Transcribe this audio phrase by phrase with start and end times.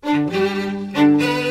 [0.00, 1.47] ピッピー!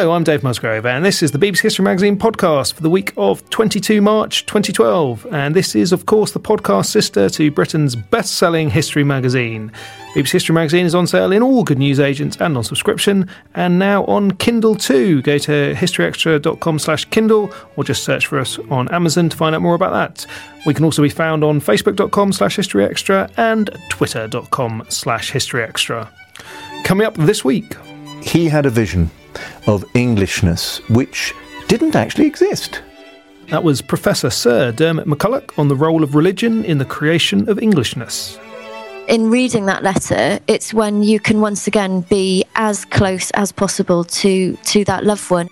[0.00, 3.12] Hello, I'm Dave Musgrove, and this is the BBC History Magazine podcast for the week
[3.18, 5.26] of 22 March 2012.
[5.30, 9.70] And this is, of course, the podcast sister to Britain's best selling history magazine.
[10.14, 13.78] BBC History Magazine is on sale in all good news agents and on subscription, and
[13.78, 15.20] now on Kindle too.
[15.20, 19.60] Go to historyextra.com slash Kindle or just search for us on Amazon to find out
[19.60, 20.24] more about that.
[20.64, 26.08] We can also be found on facebook.com slash historyextra and twitter.com slash historyextra.
[26.84, 27.76] Coming up this week.
[28.22, 29.10] He had a vision
[29.66, 31.34] of Englishness which
[31.68, 32.82] didn't actually exist.
[33.48, 37.58] That was Professor Sir Diarmaid MacCulloch on the role of religion in the creation of
[37.58, 38.38] Englishness.
[39.08, 44.04] In reading that letter, it's when you can once again be as close as possible
[44.04, 45.48] to, to that loved one.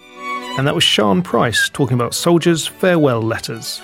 [0.56, 3.81] And that was Sian Price talking about soldiers' farewell letters.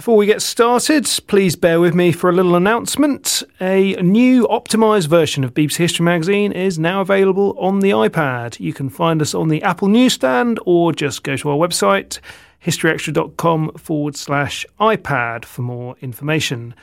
[0.00, 3.42] Before we get started, please bear with me for a little announcement.
[3.60, 8.58] A new optimised version of BBC History Magazine is now available on the iPad.
[8.58, 12.18] You can find us on the Apple newsstand or just go to our website,
[12.64, 16.74] historyextra.com forward slash iPad for more information.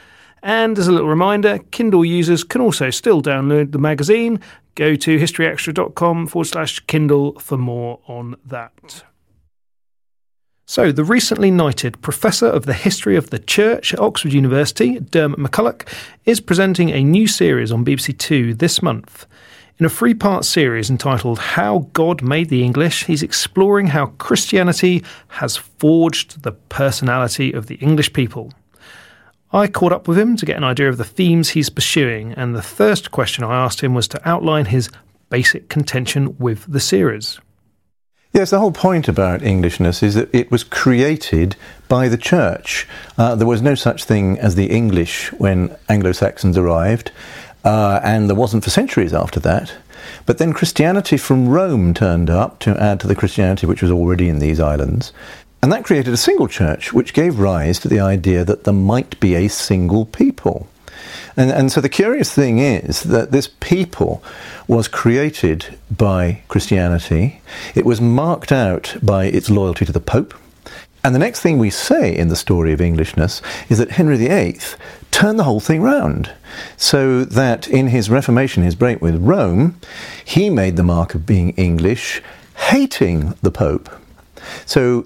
[0.44, 4.40] And as a little reminder, Kindle users can also still download the magazine.
[4.76, 9.06] Go to historyextra.com forward slash Kindle for more on that.
[10.70, 15.38] So, the recently knighted Professor of the History of the Church at Oxford University, Diarmaid
[15.38, 15.88] MacCulloch,
[16.26, 19.26] is presenting a new series on BBC Two this month.
[19.78, 25.06] In a three part series entitled How God Made the English, he's exploring how Christianity
[25.30, 28.52] has forged the personality of the English people.
[29.54, 32.54] I caught up with him to get an idea of the themes he's pursuing, and
[32.54, 34.90] the first question I asked him was to outline his
[35.30, 37.40] basic contention with the series.
[38.34, 41.56] Yes, the whole point about Englishness is that it was created
[41.88, 42.88] by the church.
[43.18, 47.12] Uh, there was no such thing as the English when Anglo Saxons arrived,
[47.64, 49.74] uh, and there wasn't for centuries after that.
[50.26, 54.30] But then Christianity from Rome turned up to add to the Christianity which was already
[54.30, 55.14] in these islands.
[55.64, 59.20] And that created a single church, which gave rise to the idea that there might
[59.20, 60.68] be a single people.
[61.38, 64.24] And, and so the curious thing is that this people
[64.68, 67.42] was created by Christianity.
[67.76, 70.34] It was marked out by its loyalty to the Pope.
[71.04, 74.60] And the next thing we say in the story of Englishness is that Henry VIII
[75.12, 76.32] turned the whole thing round.
[76.76, 79.80] So that in his Reformation, his break with Rome,
[80.26, 82.22] he made the mark of being English,
[82.72, 83.90] hating the Pope.
[84.66, 85.06] So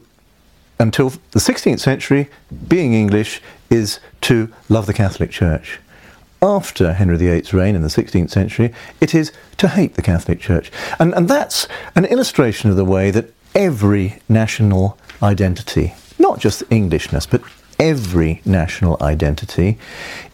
[0.79, 2.29] until the 16th century,
[2.69, 5.79] being English is to love the Catholic Church
[6.41, 10.71] after Henry VIII's reign in the 16th century, it is to hate the Catholic Church.
[10.99, 17.27] And, and that's an illustration of the way that every national identity, not just Englishness,
[17.27, 17.43] but
[17.79, 19.77] every national identity,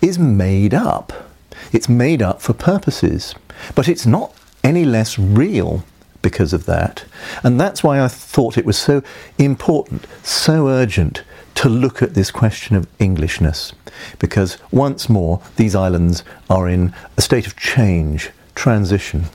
[0.02, 1.12] is made up.
[1.74, 3.36] It's made up for purposes,
[3.76, 4.34] but it's not
[4.64, 5.84] any less real
[6.22, 7.06] because of that.
[7.44, 9.02] And that's why I thought it was so
[9.38, 11.24] important, so urgent
[11.56, 13.74] to look at this question of Englishness.
[14.20, 19.26] Because once more, these islands are in a state of change, transition.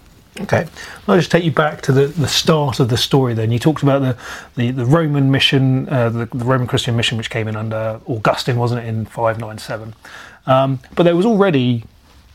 [0.40, 0.66] Okay,
[1.06, 3.34] I'll just take you back to the, the start of the story.
[3.34, 4.16] Then you talked about the
[4.56, 8.56] the, the Roman mission, uh, the, the, Roman Christian mission, which came in under Augustine,
[8.56, 9.94] wasn't it, in five nine seven?
[10.46, 11.84] Um, but there was already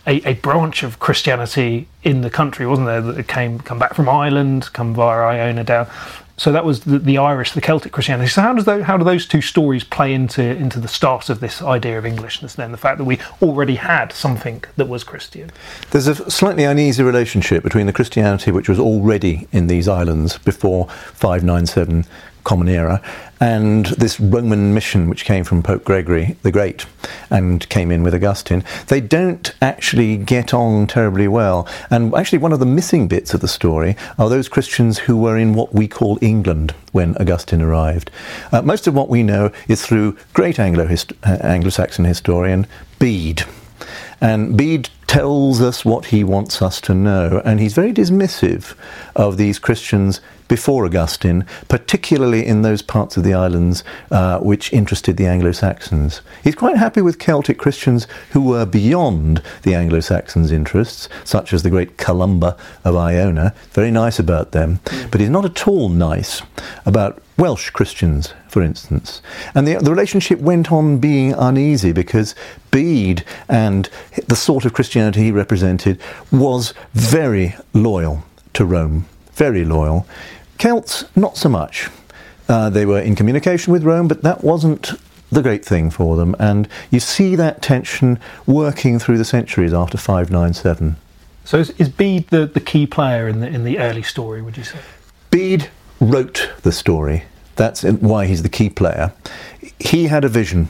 [0.08, 3.02] a, a, branch of Christianity in the country, wasn't there?
[3.02, 5.88] That came come back from Ireland, come via Iona down,
[6.38, 8.30] so that was the, the, Irish, the Celtic Christianity.
[8.30, 11.40] So how does those, how do those two stories play into into the start of
[11.40, 12.56] this idea of Englishness?
[12.56, 15.52] Then the fact that we already had something that was Christian.
[15.90, 20.88] There's a slightly uneasy relationship between the Christianity which was already in these islands before
[20.90, 22.06] 597
[22.48, 23.02] Common Era,
[23.42, 26.86] and this Roman mission which came from Pope Gregory the Great
[27.30, 31.68] and came in with Augustine, they don't actually get on terribly well.
[31.90, 35.38] And actually, one of the missing bits of the story are those Christians who were
[35.38, 38.12] in what we call England when Augustine arrived.
[38.54, 42.66] Uh, most of what we know is through great Anglo uh, Anglo-Saxon historian
[42.98, 43.44] Bede.
[44.20, 48.76] And Bede tells us what he wants us to know, and he's very dismissive
[49.16, 55.18] of these Christians before Augustine, particularly in those parts of the islands uh, which interested
[55.18, 56.22] the Anglo Saxons.
[56.44, 61.64] He's quite happy with Celtic Christians who were beyond the Anglo Saxons' interests, such as
[61.64, 64.80] the great Columba of Iona, very nice about them,
[65.12, 66.42] but he's not at all nice
[66.86, 69.22] about Welsh Christians, for instance.
[69.54, 72.34] And the, the relationship went on being uneasy because
[72.72, 73.88] Bede and
[74.26, 76.02] the sort of Christianity he represented
[76.32, 78.24] was very loyal
[78.54, 80.08] to Rome, very loyal.
[80.58, 81.90] Celts, not so much.
[82.50, 84.94] Uh, they were in communication with Rome, but that wasn't
[85.32, 86.36] the great thing for them.
[86.40, 88.18] And you see that tension
[88.48, 90.96] working through the centuries after 597.
[91.46, 94.58] So is, is Bede the, the key player in the, in the early story, would
[94.58, 94.80] you say?
[95.30, 95.70] Bede
[96.00, 97.26] wrote the story.
[97.58, 99.14] That's why he's the key player.
[99.80, 100.70] He had a vision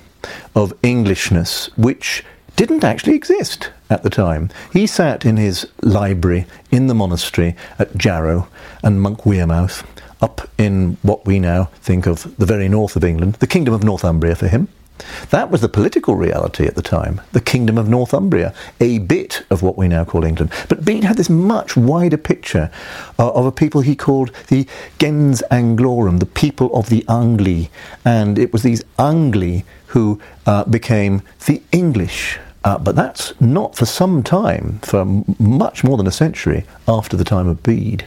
[0.56, 2.24] of Englishness, which
[2.56, 4.50] didn't actually exist at the time.
[4.74, 8.48] He sat in his library in the monastery at Jarrow
[8.84, 9.86] and Monk Wearmouth,
[10.22, 13.84] up in what we now think of the very north of England, the Kingdom of
[13.84, 14.68] Northumbria for him.
[15.30, 19.62] That was the political reality at the time, the Kingdom of Northumbria, a bit of
[19.62, 20.52] what we now call England.
[20.70, 22.72] But Bede had this much wider picture
[23.20, 24.68] uh, of a people he called the
[25.00, 27.70] gens Anglorum, the people of the Angli.
[28.06, 33.86] And it was these Angli who uh, became the English uh, but that's not for
[33.86, 35.06] some time, for
[35.40, 38.06] much more than a century after the time of Bede.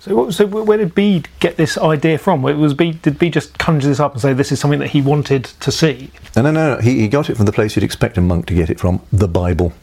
[0.00, 2.40] So, so where did Bede get this idea from?
[2.40, 5.02] Was Bede, did Bede just conjure this up and say this is something that he
[5.02, 6.10] wanted to see?
[6.34, 6.78] No, no, no.
[6.78, 9.02] He, he got it from the place you'd expect a monk to get it from,
[9.12, 9.74] the Bible.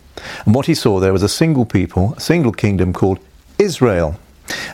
[0.46, 3.19] And what he saw there was a single people, a single kingdom called
[3.60, 4.19] Israel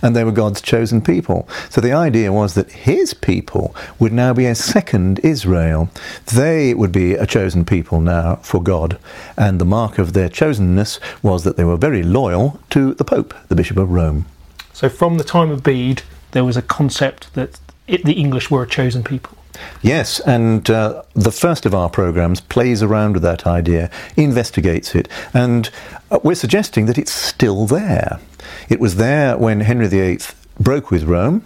[0.02, 1.48] and they were God's chosen people.
[1.70, 5.90] So the idea was that his people would now be a second Israel.
[6.34, 9.00] They would be a chosen people now for God,
[9.38, 13.34] and the mark of their chosenness was that they were very loyal to the Pope,
[13.48, 14.26] the Bishop of Rome.
[14.74, 18.64] So from the time of Bede, there was a concept that it, the English were
[18.64, 19.38] a chosen people.
[19.82, 25.08] Yes, and uh, the first of our programs plays around with that idea, investigates it,
[25.34, 25.70] and
[26.10, 28.20] uh, we're suggesting that it's still there.
[28.68, 30.20] It was there when Henry VIII
[30.60, 31.44] broke with Rome.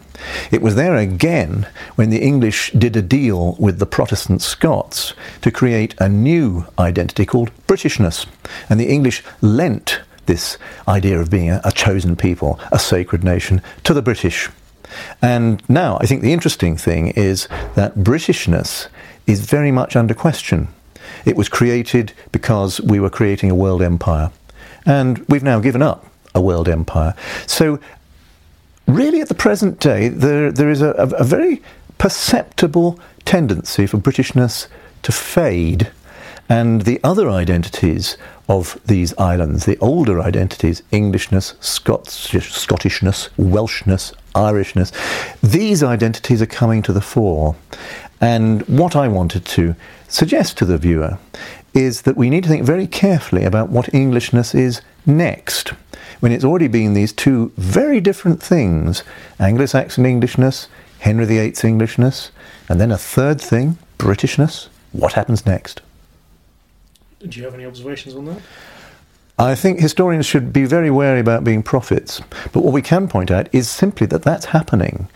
[0.51, 5.51] It was there again when the English did a deal with the Protestant Scots to
[5.51, 8.25] create a new identity called Britishness.
[8.69, 10.57] And the English lent this
[10.87, 14.49] idea of being a, a chosen people, a sacred nation, to the British.
[15.21, 18.87] And now, I think the interesting thing is that Britishness
[19.25, 20.69] is very much under question.
[21.25, 24.31] It was created because we were creating a world empire.
[24.85, 27.13] And we've now given up a world empire.
[27.45, 27.79] So,
[28.87, 31.61] really, at the present day, there, there is a, a, a very
[31.97, 34.67] perceptible tendency for Britishness
[35.03, 35.91] to fade.
[36.49, 44.91] And the other identities of these islands, the older identities, Englishness, Scots, Scottishness, Welshness, Irishness,
[45.41, 47.55] these identities are coming to the fore.
[48.21, 49.75] And what I wanted to
[50.07, 51.17] suggest to the viewer
[51.73, 55.73] is that we need to think very carefully about what Englishness is next
[56.19, 59.03] when it's already been these two very different things
[59.39, 60.67] Anglo Saxon Englishness,
[60.99, 62.31] Henry VIII's Englishness,
[62.69, 64.69] and then a third thing, Britishness.
[64.91, 65.81] What happens next?
[67.29, 68.41] Do you have any observations on that?
[69.39, 72.21] I think historians should be very wary about being prophets.
[72.51, 75.09] But what we can point out is simply that that's happening.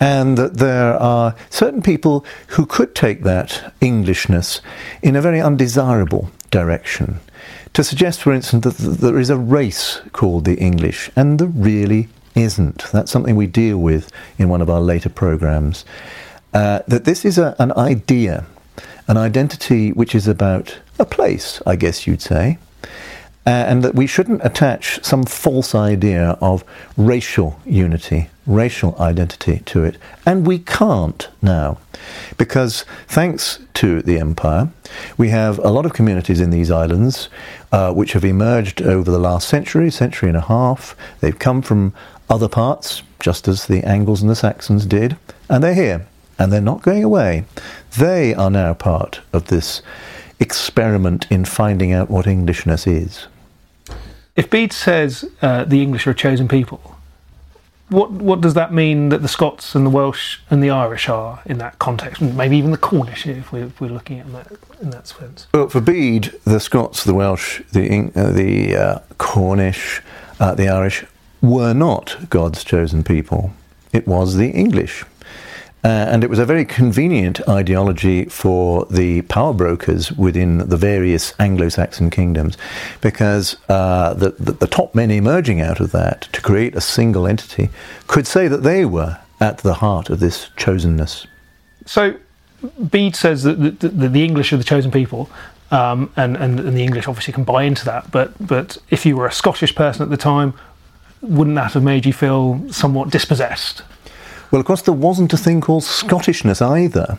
[0.00, 4.60] And that there are certain people who could take that Englishness
[5.00, 7.20] in a very undesirable direction
[7.74, 12.08] to suggest, for instance, that there is a race called the English and there really
[12.34, 12.84] isn't.
[12.92, 15.84] That's something we deal with in one of our later programs.
[16.52, 18.44] Uh, that this is a, an idea,
[19.08, 22.58] an identity which is about a place, I guess you'd say,
[23.44, 26.64] uh, and that we shouldn't attach some false idea of
[26.96, 29.98] racial unity, racial identity to it.
[30.24, 31.78] And we can't now,
[32.38, 34.70] because thanks to the empire,
[35.18, 37.28] we have a lot of communities in these islands
[37.72, 40.94] uh, which have emerged over the last century, century and a half.
[41.20, 41.92] They've come from
[42.30, 45.16] other parts, just as the Angles and the Saxons did,
[45.48, 46.06] and they're here,
[46.38, 47.44] and they're not going away.
[47.98, 49.82] They are now part of this
[50.42, 53.28] experiment in finding out what Englishness is.
[54.36, 56.96] If Bede says uh, the English are a chosen people,
[57.88, 61.42] what what does that mean that the Scots and the Welsh and the Irish are
[61.44, 62.22] in that context?
[62.22, 65.46] Maybe even the Cornish, if we're, if we're looking at that in that sense.
[65.52, 70.00] Well, for Bede, the Scots, the Welsh, the uh, the uh, Cornish,
[70.40, 71.04] uh, the Irish
[71.42, 73.52] were not God's chosen people.
[73.92, 75.04] It was the English.
[75.84, 81.34] Uh, and it was a very convenient ideology for the power brokers within the various
[81.40, 82.56] Anglo Saxon kingdoms
[83.00, 87.26] because uh, the, the, the, top men emerging out of that to create a single
[87.26, 87.68] entity
[88.06, 91.26] could say that they were at the heart of this chosenness.
[91.84, 92.14] So,
[92.90, 95.28] Bede says that the, the, the English are the chosen people.
[95.72, 99.16] Um, and, and, and the English obviously can buy into that, but but if you
[99.16, 100.52] were a Scottish person at the time,
[101.22, 103.82] wouldn't that have made you feel somewhat dispossessed?
[104.52, 107.18] Well, of course, there wasn't a thing called Scottishness either.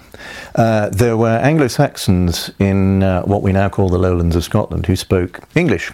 [0.54, 4.86] Uh, there were Anglo Saxons in uh, what we now call the lowlands of Scotland
[4.86, 5.92] who spoke English.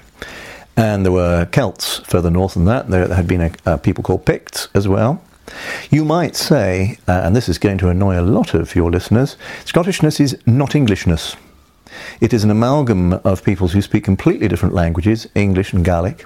[0.75, 2.89] And there were Celts further north than that.
[2.89, 5.23] There had been a, a people called Picts as well.
[5.89, 9.37] You might say, uh, and this is going to annoy a lot of your listeners,
[9.63, 11.37] Scottishness is not Englishness.
[12.19, 16.25] It is an amalgam of peoples who speak completely different languages, English and Gaelic,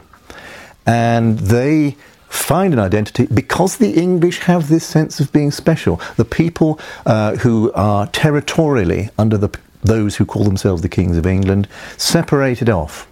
[0.88, 1.98] and they
[2.34, 6.02] find an identity because the English have this sense of being special.
[6.18, 11.26] The people uh, who are territorially under the, those who call themselves the kings of
[11.26, 13.08] England separated off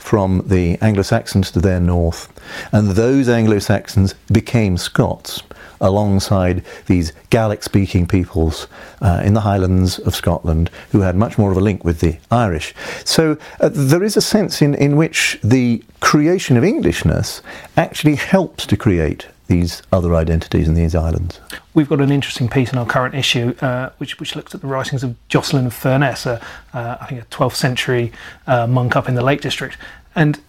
[0.00, 2.32] from the Anglo Saxons to their north,
[2.72, 5.42] and those Anglo Saxons became Scots
[5.80, 8.66] alongside these Gaelic speaking peoples
[9.00, 12.18] uh, in the Highlands of Scotland who had much more of a link with the
[12.30, 12.74] Irish.
[13.04, 17.42] So uh, there is a sense in, in which the creation of Englishness
[17.76, 21.40] actually helps to create these other identities in these islands.
[21.74, 24.66] We've got an interesting piece in our current issue, uh, which which looks at the
[24.66, 26.40] writings of Jocelyn of Furness, a,
[26.72, 28.12] uh, I think a 12th century
[28.46, 29.76] uh, monk up in the Lake District,
[30.14, 30.40] and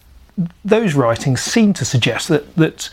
[0.64, 2.88] those writings seem to suggest that that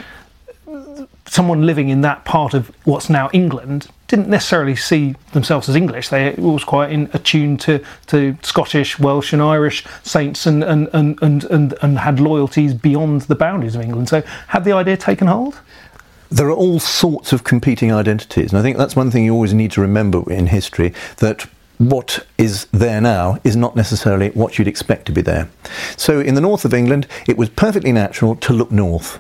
[1.25, 6.09] someone living in that part of what's now England didn't necessarily see themselves as English.
[6.09, 11.21] They was quite in, attuned to, to Scottish, Welsh, and Irish saints, and and, and,
[11.21, 14.09] and, and and had loyalties beyond the boundaries of England.
[14.09, 15.59] So, had the idea taken hold?
[16.31, 19.53] There are all sorts of competing identities, and I think that's one thing you always
[19.53, 21.47] need to remember in history that
[21.79, 25.49] what is there now is not necessarily what you'd expect to be there.
[25.97, 29.19] So, in the north of England, it was perfectly natural to look north.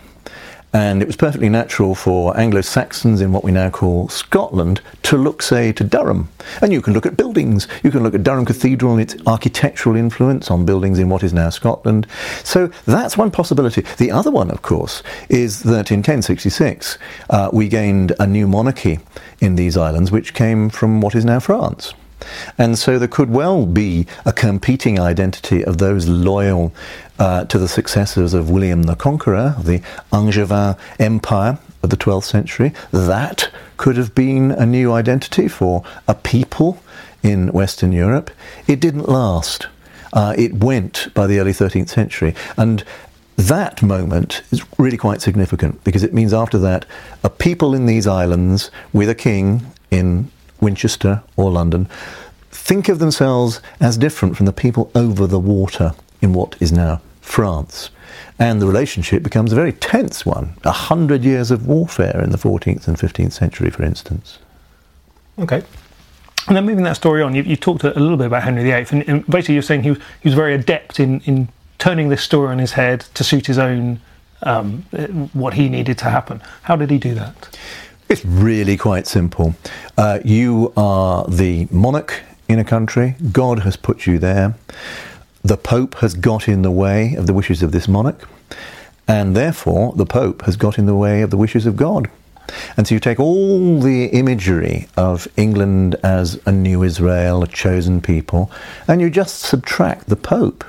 [0.71, 5.17] And it was perfectly natural for Anglo Saxons in what we now call Scotland to
[5.17, 6.29] look, say, to Durham.
[6.61, 7.67] And you can look at buildings.
[7.83, 11.33] You can look at Durham Cathedral and its architectural influence on buildings in what is
[11.33, 12.05] now Scotland.
[12.43, 13.81] So that's one possibility.
[13.97, 16.99] The other one, of course, is that in 1066
[17.31, 18.99] uh, we gained a new monarchy
[19.39, 21.95] in these islands, which came from what is now France.
[22.57, 26.73] And so there could well be a competing identity of those loyal
[27.17, 32.73] uh, to the successors of William the Conqueror, the Angevin Empire of the 12th century.
[32.91, 36.81] That could have been a new identity for a people
[37.23, 38.31] in Western Europe.
[38.67, 39.67] It didn't last.
[40.11, 42.33] Uh, it went by the early 13th century.
[42.57, 42.83] And
[43.37, 46.85] that moment is really quite significant because it means after that,
[47.23, 50.29] a people in these islands with a king in
[50.61, 51.87] Winchester or London
[52.69, 57.01] think of themselves as different from the people over the water in what is now
[57.21, 57.89] France.
[58.37, 60.53] And the relationship becomes a very tense one.
[60.63, 64.39] A hundred years of warfare in the 14th and 15th century, for instance.
[65.39, 65.63] Okay.
[66.47, 68.85] And then moving that story on, you, you talked a little bit about Henry VIII,
[68.91, 72.49] and, and basically you're saying he, he was very adept in, in turning this story
[72.49, 73.99] on his head to suit his own,
[74.43, 74.83] um,
[75.33, 76.41] what he needed to happen.
[76.63, 77.57] How did he do that?
[78.09, 79.53] It's really quite simple.
[79.95, 84.55] Uh, you are the monarch in a country, God has put you there.
[85.43, 88.27] The Pope has got in the way of the wishes of this monarch,
[89.07, 92.09] and therefore the Pope has got in the way of the wishes of God.
[92.75, 98.01] And so you take all the imagery of England as a new Israel, a chosen
[98.01, 98.51] people,
[98.87, 100.63] and you just subtract the Pope.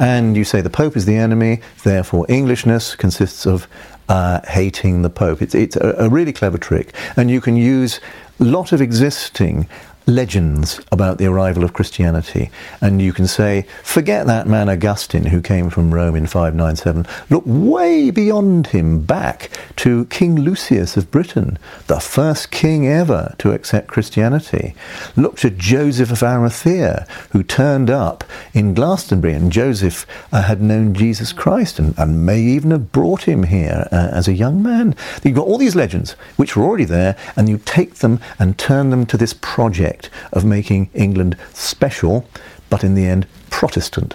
[0.00, 3.68] And you say the Pope is the enemy, therefore Englishness consists of
[4.08, 5.42] uh, hating the Pope.
[5.42, 8.00] It's, it's a, a really clever trick, and you can use
[8.40, 9.68] a lot of existing
[10.10, 12.50] legends about the arrival of Christianity.
[12.80, 17.06] And you can say, forget that man Augustine who came from Rome in 597.
[17.30, 23.52] Look way beyond him, back to King Lucius of Britain, the first king ever to
[23.52, 24.74] accept Christianity.
[25.16, 30.94] Look to Joseph of Arimathea, who turned up in Glastonbury, and Joseph uh, had known
[30.94, 34.94] Jesus Christ and, and, may even have brought him here uh, as a young man.
[35.22, 38.90] You've got all these legends which were already there, and you take them and turn
[38.90, 39.99] them to this project
[40.32, 42.26] of making England special,
[42.70, 44.14] but in the end Protestant.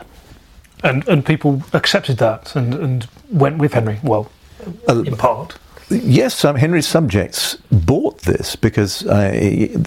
[0.84, 4.32] And, and people accepted that and, and went with Henry, well,
[4.88, 5.58] uh, in part.
[5.90, 9.32] Yes, um, Henry's subjects bought this because uh,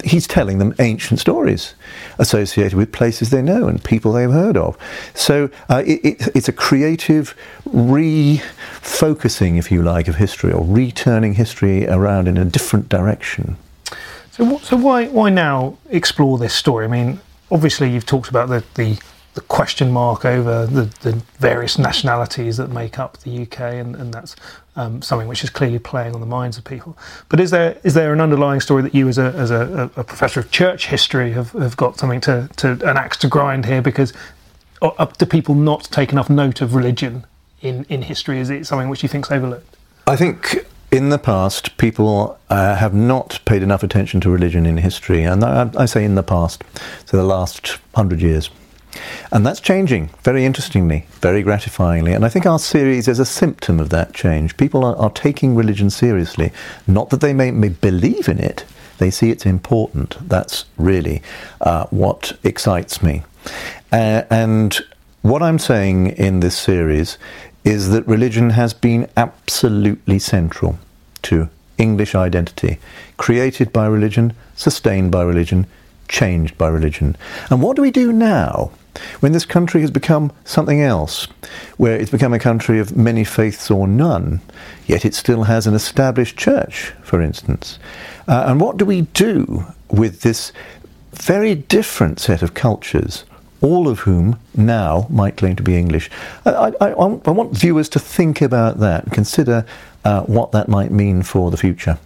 [0.05, 1.75] he's telling them ancient stories
[2.17, 4.77] associated with places they know and people they've heard of.
[5.13, 7.35] So uh, it, it, it's a creative
[7.67, 13.57] refocusing, if you like, of history or returning history around in a different direction.
[14.39, 16.85] So, so why why now explore this story?
[16.85, 17.19] I mean,
[17.51, 18.97] obviously you've talked about the the,
[19.33, 24.13] the question mark over the, the various nationalities that make up the UK, and, and
[24.13, 24.37] that's
[24.77, 26.97] um, something which is clearly playing on the minds of people.
[27.27, 30.05] But is there is there an underlying story that you, as a as a, a
[30.05, 33.81] professor of church history, have, have got something to, to an axe to grind here?
[33.81, 34.13] Because
[34.81, 37.25] up to people not take enough note of religion
[37.61, 38.39] in, in history?
[38.39, 39.75] Is it something which you think's overlooked?
[40.07, 44.77] I think in the past, people uh, have not paid enough attention to religion in
[44.77, 46.63] history, and I, I say in the past,
[47.05, 48.49] so the last hundred years.
[49.31, 52.15] And that's changing very interestingly, very gratifyingly.
[52.15, 54.57] And I think our series is a symptom of that change.
[54.57, 56.51] People are, are taking religion seriously.
[56.87, 58.65] Not that they may, may, believe in it,
[58.97, 60.17] they see it's important.
[60.27, 61.21] That's really
[61.61, 63.23] uh, what excites me.
[63.91, 64.79] Uh, and
[65.21, 67.17] what I'm saying in this series
[67.63, 70.79] is that religion has been absolutely central
[71.23, 72.79] to English identity,
[73.17, 75.65] created by religion, sustained by religion,
[76.07, 77.15] changed by religion.
[77.49, 78.71] And what do we do now?
[79.19, 81.27] When this country has become something else,
[81.77, 84.41] where it's become a country of many faiths or none,
[84.87, 87.79] yet it still has an established church, for instance.
[88.27, 90.51] Uh, and what do we do with this
[91.13, 93.23] very different set of cultures
[93.61, 96.09] all of whom now might claim to be English.
[96.45, 99.65] I, I, I want viewers to think about that consider
[100.05, 101.97] uh, what that might mean for the future.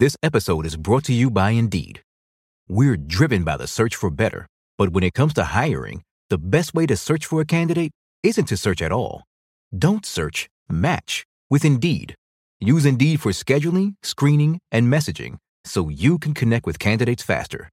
[0.00, 2.02] This episode is brought to you by Indeed.
[2.68, 6.74] We're driven by the search for better, but when it comes to hiring, the best
[6.74, 7.90] way to search for a candidate
[8.22, 9.24] isn't to search at all.
[9.76, 12.14] Don't search, match with Indeed.
[12.60, 17.68] Use Indeed for scheduling, screening, and messaging so you can connect with candidates faster.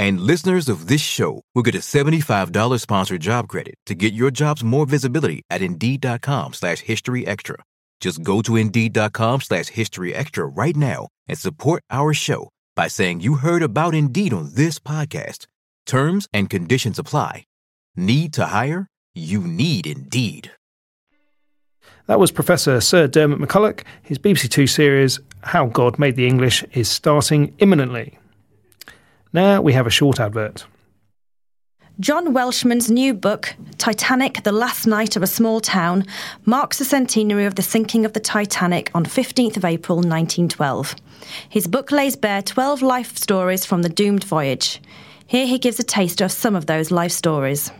[0.00, 4.30] And listeners of this show will get a $75 sponsored job credit to get your
[4.30, 7.56] jobs more visibility at Indeed.com slash History Extra.
[8.00, 13.20] Just go to Indeed.com slash History Extra right now and support our show by saying
[13.20, 15.44] you heard about Indeed on this podcast.
[15.84, 17.44] Terms and conditions apply.
[17.94, 18.86] Need to hire?
[19.14, 20.50] You need Indeed.
[22.06, 23.82] That was Professor Sir Diarmaid MacCulloch.
[24.02, 28.16] His BBC Two series, How God Made the English, is starting imminently.
[29.32, 30.64] Now we have a short advert.
[32.00, 36.06] John Welshman's new book, Titanic The Last Night of a Small Town,
[36.46, 40.96] marks the centenary of the sinking of the Titanic on 15th of April 1912.
[41.48, 44.80] His book lays bare 12 life stories from the doomed voyage.
[45.26, 47.70] Here he gives a taste of some of those life stories.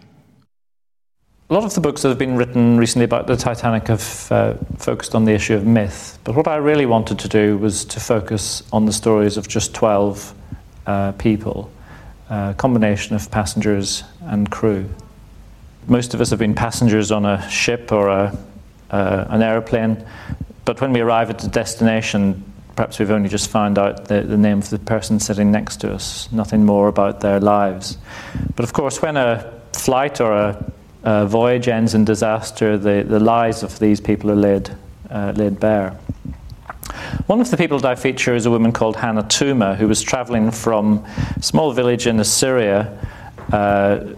[1.48, 4.54] A lot of the books that have been written recently about the Titanic have uh,
[4.76, 7.98] focused on the issue of myth, but what I really wanted to do was to
[7.98, 10.34] focus on the stories of just 12
[10.90, 11.70] uh, people,
[12.31, 14.88] a combination of passengers and crew.
[15.87, 18.37] Most of us have been passengers on a ship or a,
[18.90, 20.05] uh, an aeroplane,
[20.64, 24.37] but when we arrive at the destination, perhaps we've only just found out the, the,
[24.37, 27.96] name of the person sitting next to us, nothing more about their lives.
[28.57, 30.72] But of course, when a flight or a,
[31.05, 34.70] a voyage ends in disaster, the, the lives of these people are laid,
[35.09, 35.96] uh, laid bare.
[37.26, 40.02] One of the people that I feature is a woman called Hannah Tuma, who was
[40.02, 41.04] traveling from
[41.36, 42.98] a small village in Assyria.
[43.52, 44.14] Uh,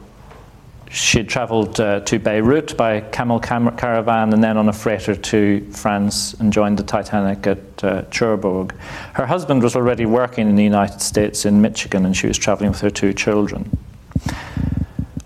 [0.90, 5.16] she had traveled uh, to Beirut by camel cam- caravan and then on a freighter
[5.16, 8.74] to France and joined the Titanic at uh, Cherbourg.
[9.14, 12.70] Her husband was already working in the United States in Michigan and she was traveling
[12.70, 13.70] with her two children.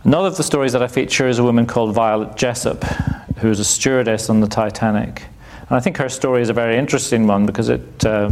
[0.04, 2.84] Another of the stories that I feature is a woman called Violet Jessop,
[3.38, 5.24] who was a stewardess on the Titanic.
[5.68, 8.30] And I think her story is a very interesting one because it uh,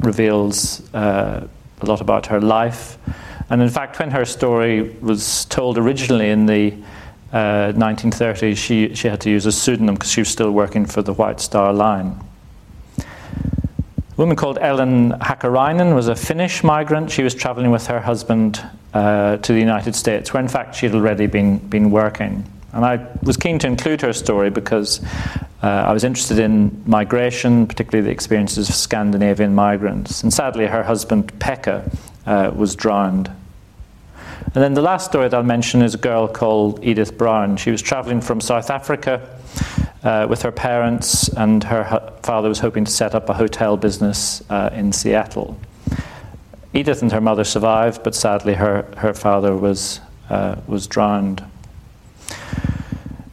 [0.00, 1.46] reveals uh,
[1.80, 2.98] a lot about her life.
[3.50, 6.74] And in fact, when her story was told originally in the
[7.32, 11.00] uh, 1930s, she, she had to use a pseudonym because she was still working for
[11.02, 12.18] the White Star Line.
[12.98, 13.04] A
[14.16, 17.10] woman called Ellen Hakkarainen was a Finnish migrant.
[17.10, 18.60] She was traveling with her husband
[18.92, 22.44] uh, to the United States, where in fact she had already been, been working.
[22.72, 25.02] And I was keen to include her story because
[25.62, 30.22] uh, I was interested in migration, particularly the experiences of Scandinavian migrants.
[30.22, 33.30] And sadly, her husband, Pekka, uh, was drowned.
[34.54, 37.56] And then the last story that I'll mention is a girl called Edith Brown.
[37.56, 39.28] She was traveling from South Africa
[40.04, 44.42] uh, with her parents, and her father was hoping to set up a hotel business
[44.50, 45.58] uh, in Seattle.
[46.72, 50.00] Edith and her mother survived, but sadly, her, her father was,
[50.30, 51.44] uh, was drowned.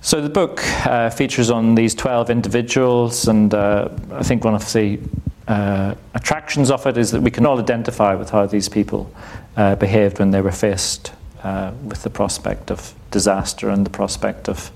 [0.06, 4.72] So the book uh, features on these 12 individuals, and uh, I think one of
[4.72, 5.00] the
[5.48, 9.12] uh, attractions of it is that we can all identify with how these people
[9.58, 14.48] uh, behaved when they were faced uh, with the prospect of disaster and the prospect
[14.48, 14.70] of,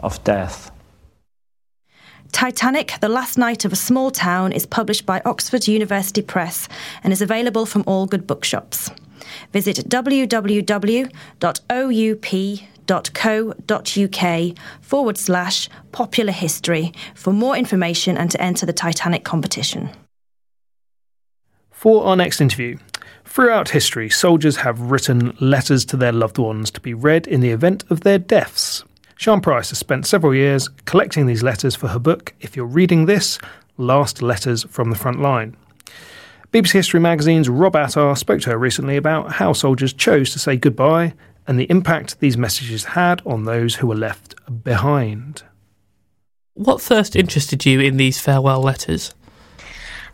[0.00, 0.70] of death.
[2.32, 6.68] Titanic, The Last Night of a Small Town is published by Oxford University Press
[7.02, 8.90] and is available from all good bookshops.
[9.54, 9.88] Visit
[12.86, 19.90] www.oup.co.uk forward slash popular history for more information and to enter the Titanic competition.
[21.70, 22.78] For our next interview,
[23.24, 27.50] throughout history, soldiers have written letters to their loved ones to be read in the
[27.50, 28.84] event of their deaths.
[29.18, 33.06] Sian Price has spent several years collecting these letters for her book, If You're Reading
[33.06, 33.38] This
[33.78, 35.56] Last Letters from the Front Line.
[36.52, 40.56] BBC History magazine's Rob Attar spoke to her recently about how soldiers chose to say
[40.56, 41.12] goodbye
[41.46, 45.42] and the impact these messages had on those who were left behind.
[46.54, 49.14] What first interested you in these farewell letters?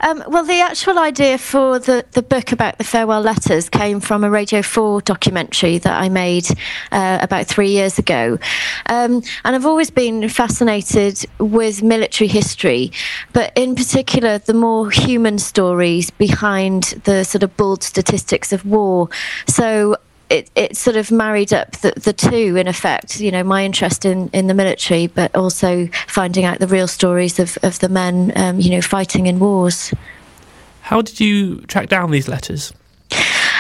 [0.03, 4.25] Um, well, the actual idea for the, the book about the farewell letters came from
[4.25, 6.49] a Radio 4 documentary that I made
[6.91, 8.39] uh, about three years ago.
[8.87, 12.91] Um, and I've always been fascinated with military history,
[13.33, 19.09] but in particular, the more human stories behind the sort of bold statistics of war.
[19.47, 19.97] So
[20.33, 24.05] it, it sort of married up the, the two in effect you know my interest
[24.05, 28.33] in, in the military but also finding out the real stories of, of the men
[28.37, 29.93] um, you know fighting in wars
[30.81, 32.73] How did you track down these letters?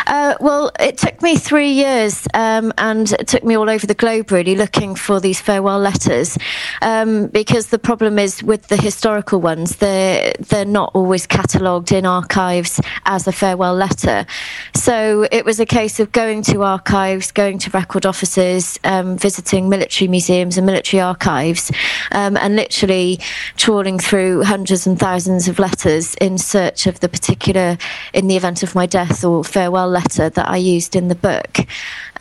[0.07, 3.95] Uh, well, it took me three years, um, and it took me all over the
[3.95, 6.38] globe really looking for these farewell letters,
[6.81, 12.07] um, because the problem is with the historical ones, they're they're not always catalogued in
[12.07, 14.27] archives as a farewell letter.
[14.75, 19.69] So it was a case of going to archives, going to record offices, um, visiting
[19.69, 21.71] military museums and military archives,
[22.11, 23.21] um, and literally
[23.57, 27.79] trawling through hundreds and thousands of letters in search of the particular,
[28.12, 31.59] in the event of my death or farewell letter that I used in the book.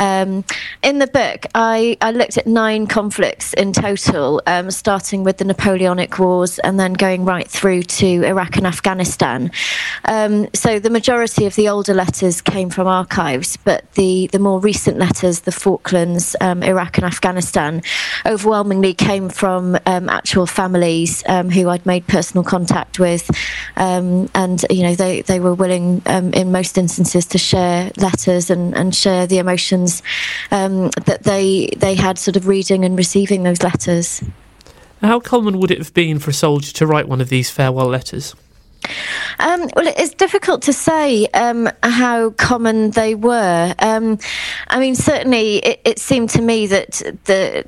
[0.01, 0.43] Um,
[0.81, 5.45] in the book, I, I looked at nine conflicts in total, um, starting with the
[5.45, 9.51] Napoleonic Wars and then going right through to Iraq and Afghanistan.
[10.05, 14.59] Um, so the majority of the older letters came from archives, but the, the more
[14.59, 17.83] recent letters, the Falklands, um, Iraq and Afghanistan,
[18.25, 23.29] overwhelmingly came from um, actual families um, who I'd made personal contact with,
[23.75, 27.60] and you know they, they were willing in most instances to share
[27.97, 30.03] letters and, and share the emotions
[30.51, 34.23] um, that they they had sort of reading and receiving those letters.
[35.01, 37.87] How common would it have been for a soldier to write one of these farewell
[37.87, 38.35] letters?
[39.39, 43.75] Um, well, it's difficult to say um, how common they were.
[43.79, 44.17] Um,
[44.67, 47.65] I mean, certainly it, it seemed to me that the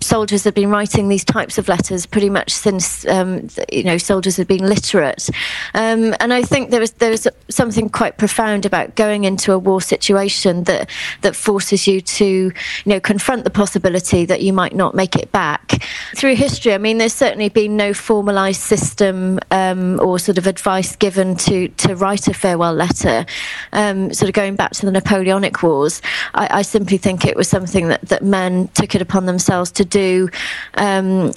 [0.00, 4.36] soldiers had been writing these types of letters pretty much since um, you know soldiers
[4.36, 5.30] had been literate,
[5.74, 9.58] um, and I think there was there was something quite profound about going into a
[9.58, 10.90] war situation that
[11.22, 12.52] that forces you to you
[12.84, 15.82] know confront the possibility that you might not make it back.
[16.14, 20.94] Through history, I mean, there's certainly been no formalised system um, or sort of advice
[20.96, 23.24] given to to write a farewell letter.
[23.72, 26.02] Um, sort of going back to the Napoleonic Wars,
[26.34, 29.84] I, I simply think it was something that that men took it upon themselves to
[29.84, 30.28] do.
[30.74, 31.32] Um,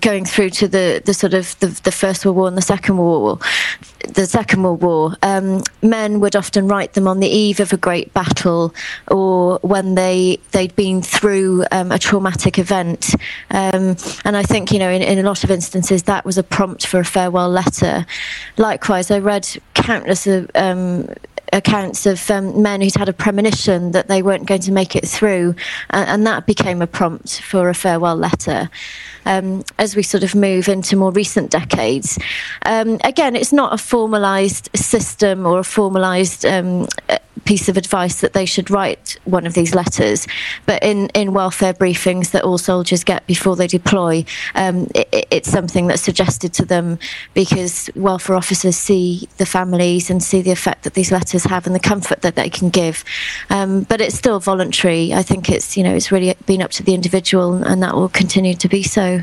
[0.00, 2.96] going through to the, the sort of the, the First World War and the Second
[2.96, 3.38] World War,
[4.08, 7.76] the Second World War, um, men would often write them on the eve of a
[7.76, 8.74] great battle
[9.08, 13.14] or when they they'd been through um, a traumatic event.
[13.50, 16.42] Um, and I think you know in, in a lot of instances that was a
[16.42, 18.04] prompt for a farewell letter.
[18.56, 20.50] Likewise, I read countless of.
[21.52, 24.96] Um, accounts of um, men who'd had a premonition that they weren't going to make
[24.96, 25.54] it through,
[25.90, 28.70] and, and that became a prompt for a farewell letter.
[29.24, 32.18] Um, as we sort of move into more recent decades,
[32.66, 36.44] um, again, it's not a formalised system or a formalised
[37.44, 40.26] piece of advice that they should write one of these letters.
[40.66, 45.50] But in, in welfare briefings that all soldiers get before they deploy, um, it, it's
[45.50, 46.98] something that's suggested to them
[47.34, 51.74] because welfare officers see the families and see the effect that these letters have and
[51.74, 53.04] the comfort that they can give.
[53.50, 55.12] Um, but it's still voluntary.
[55.12, 58.08] I think it's you know it's really been up to the individual, and that will
[58.08, 59.22] continue to be so.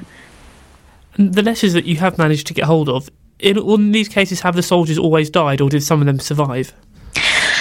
[1.18, 4.56] The letters that you have managed to get hold of, in all these cases, have
[4.56, 6.74] the soldiers always died, or did some of them survive?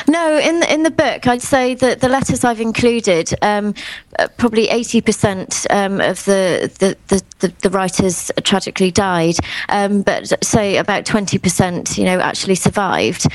[0.08, 3.74] No, in the, in the book, I'd say that the letters I've included, um,
[4.18, 9.36] uh, probably 80% um, of the, the, the, the, writers tragically died,
[9.68, 13.26] um, but say about 20%, you know, actually survived.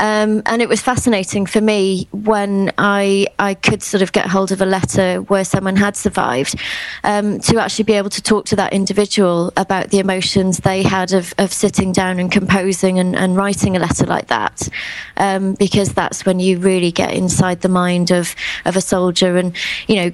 [0.00, 4.52] Um, and it was fascinating for me when I, I could sort of get hold
[4.52, 6.60] of a letter where someone had survived
[7.04, 11.14] um, to actually be able to talk to that individual about the emotions they had
[11.14, 14.68] of, of sitting down and composing and, and writing a letter like that.
[15.16, 19.36] Um, because that's that's when you really get inside the mind of of a soldier
[19.36, 19.54] and
[19.86, 20.12] you know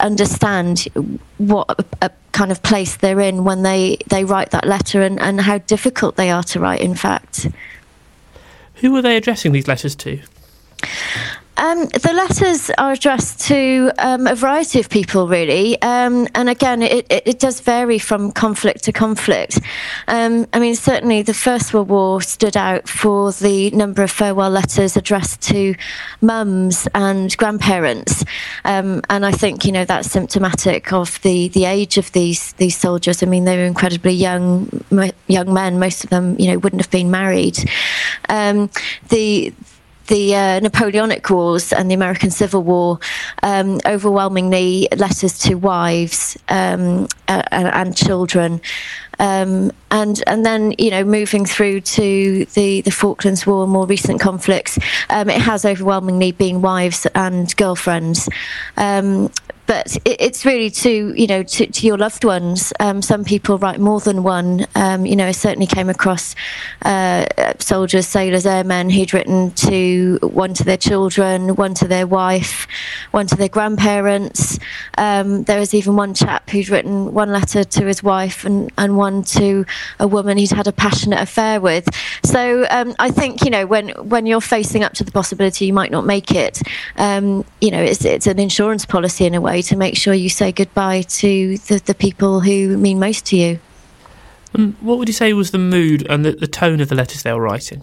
[0.00, 0.88] understand
[1.38, 5.20] what a, a kind of place they're in when they they write that letter and
[5.20, 7.46] and how difficult they are to write in fact.
[8.76, 10.20] Who were they addressing these letters to
[11.60, 15.80] um, the letters are addressed to um, a variety of people, really.
[15.82, 19.60] Um, and again, it, it, it, does vary from conflict to conflict.
[20.08, 24.48] Um, I mean, certainly the First World War stood out for the number of farewell
[24.48, 25.74] letters addressed to
[26.22, 28.24] mums and grandparents.
[28.64, 32.76] Um, and I think, you know, that's symptomatic of the, the age of these, these
[32.76, 33.22] soldiers.
[33.22, 34.82] I mean, they were incredibly young,
[35.28, 35.78] young men.
[35.78, 37.58] Most of them, you know, wouldn't have been married.
[38.30, 38.70] Um,
[39.10, 39.52] the
[40.10, 42.98] the uh, Napoleonic Wars and the American Civil War,
[43.42, 48.60] um, overwhelmingly letters to wives um, uh, and children.
[49.20, 54.20] Um, and and then you know moving through to the the Falklands War more recent
[54.20, 54.78] conflicts,
[55.10, 58.28] um, it has overwhelmingly been wives and girlfriends.
[58.76, 59.30] Um,
[59.70, 62.72] but it, it's really to you know to, to your loved ones.
[62.80, 64.66] Um, some people write more than one.
[64.74, 66.34] Um, you know, I certainly came across
[66.82, 67.24] uh,
[67.60, 72.66] soldiers, sailors, airmen who'd written to one to their children, one to their wife,
[73.12, 74.58] one to their grandparents.
[74.98, 78.96] Um, there was even one chap who'd written one letter to his wife and, and
[78.96, 79.64] one to
[80.00, 81.88] a woman he'd had a passionate affair with.
[82.24, 85.72] So um, I think you know when when you're facing up to the possibility you
[85.72, 86.60] might not make it,
[86.96, 90.28] um, you know, it's it's an insurance policy in a way to make sure you
[90.28, 93.60] say goodbye to the, the people who mean most to you.
[94.52, 97.22] And what would you say was the mood and the, the tone of the letters
[97.22, 97.82] they were writing?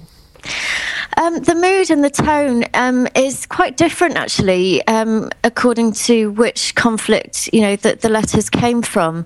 [1.17, 6.75] Um, the mood and the tone um, is quite different, actually, um, according to which
[6.75, 9.25] conflict you know that the letters came from.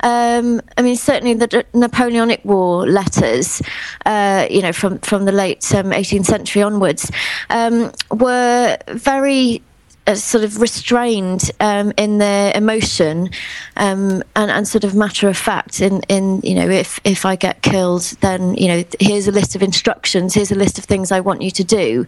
[0.00, 3.62] Um, I mean, certainly the Napoleonic War letters,
[4.04, 7.10] uh, you know, from from the late 18th um, century onwards,
[7.48, 9.62] um, were very
[10.06, 13.30] uh, sort of restrained um, in their emotion
[13.76, 17.36] um, and, and sort of matter of fact in, in you know if if I
[17.36, 21.12] get killed then you know here's a list of instructions here's a list of things
[21.12, 22.06] I want you to do.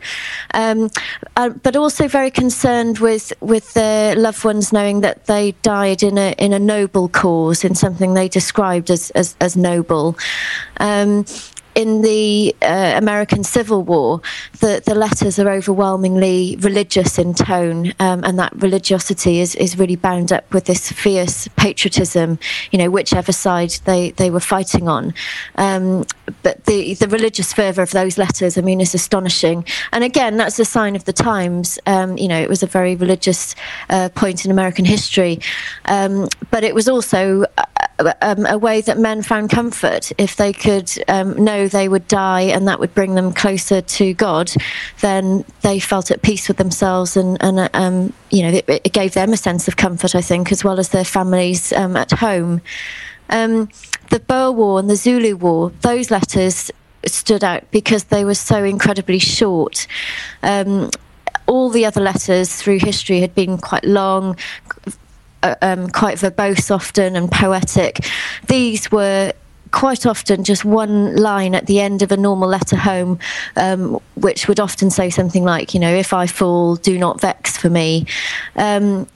[0.55, 0.91] Um,
[1.37, 6.19] uh, but also very concerned with with their loved ones knowing that they died in
[6.19, 10.17] a in a noble cause in something they described as as, as noble.
[10.81, 11.25] Um,
[11.75, 14.21] in the uh, American Civil War,
[14.61, 19.97] the, the letters are overwhelmingly religious in tone, um, and that religiosity is, is really
[19.97, 22.39] bound up with this fierce patriotism,
[22.71, 25.13] you know, whichever side they, they were fighting on.
[25.57, 26.05] Um,
[26.43, 29.65] but the, the religious fervour of those letters, I mean, is astonishing.
[29.93, 31.79] And again, that's a sign of the times.
[31.87, 33.55] Um, you know, it was a very religious
[33.91, 35.41] uh, point in American history,
[35.87, 37.65] um, but it was also uh,
[37.99, 42.43] um, a, way that men found comfort if they could um, know they would die
[42.43, 44.53] and that would bring them closer to God,
[45.01, 49.15] then they felt at peace with themselves and, and um, you know, it, it, gave
[49.15, 52.61] them a sense of comfort, I think, as well as their families um, at home.
[53.31, 53.69] Um,
[54.11, 56.71] the Boer War and the Zulu War, those letters
[57.07, 59.87] stood out because they were so incredibly short.
[60.43, 60.91] Um,
[61.47, 64.37] all the other letters through history had been quite long,
[64.87, 64.91] uh,
[65.63, 68.01] um, quite verbose often and poetic.
[68.49, 69.33] These were
[69.71, 73.19] quite often just one line at the end of a normal letter home,
[73.57, 77.57] um, which would often say something like, you know, if I fall, do not vex
[77.57, 78.07] for me.
[78.55, 79.09] Um,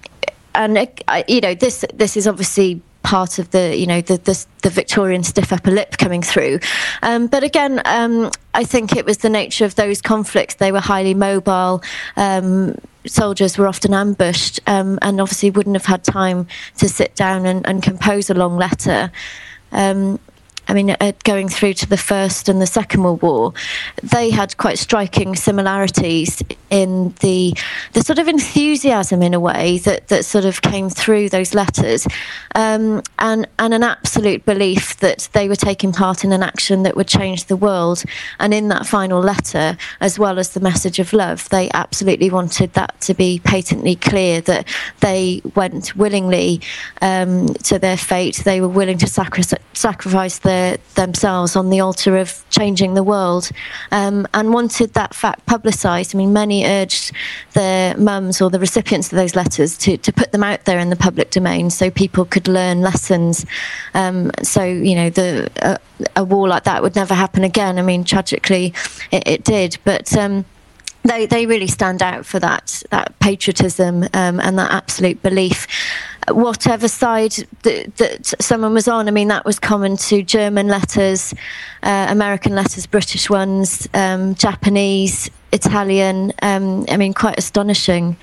[0.55, 4.47] and I, you know, this this is obviously part of the you know the the,
[4.62, 6.61] the Victorian stiff upper lip coming through.
[7.03, 10.57] Um, but again, um, I think it was the nature of those conflicts.
[10.57, 11.83] They were highly mobile.
[12.16, 12.75] Um,
[13.07, 17.66] soldiers were often ambushed um, and obviously wouldn't have had time to sit down and,
[17.66, 19.11] and compose a long letter.
[19.73, 20.18] Um,
[20.68, 23.52] I mean, uh, going through to the First and the Second World War,
[24.02, 27.57] they had quite striking similarities in the
[27.94, 32.07] the sort of enthusiasm, in a way, that, that sort of came through those letters,
[32.54, 36.96] um, and and an absolute belief that they were taking part in an action that
[36.96, 38.02] would change the world.
[38.38, 42.74] And in that final letter, as well as the message of love, they absolutely wanted
[42.74, 44.68] that to be patently clear that
[45.00, 46.61] they went willingly
[47.00, 48.42] um, to their fate.
[48.44, 50.58] They were willing to sacri- sacrifice their,
[50.94, 53.51] themselves on the altar of changing the world
[53.90, 56.14] um, and wanted that fact publicised.
[56.14, 57.12] I mean, many urged
[57.53, 60.90] their mums or the recipients of those letters to, to put them out there in
[60.90, 63.47] the public domain so people could learn lessons.
[63.94, 65.79] Um, so, you know, the, uh,
[66.16, 67.79] a war like that would never happen again.
[67.79, 68.75] I mean, tragically,
[69.11, 69.79] it, it did.
[69.85, 70.44] But um,
[71.05, 75.66] they they really stand out for that that patriotism um, and that absolute belief.
[76.31, 81.35] Whatever side that, that, someone was on, I mean, that was common to German letters,
[81.83, 86.33] uh, American letters, British ones, um, Japanese, Italian.
[86.43, 88.17] Um, I mean, quite astonishing.